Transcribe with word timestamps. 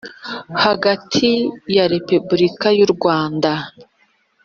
hagati 0.63 1.29
ya 1.75 1.85
repubulika 1.93 2.67
y 2.77 2.79
u 2.85 2.87
rwanda 2.93 3.51